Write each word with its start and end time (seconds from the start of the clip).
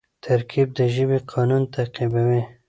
ترکیب 0.25 0.67
د 0.77 0.79
ژبي 0.93 1.19
قانون 1.31 1.63
تعقیبوي. 1.75 2.41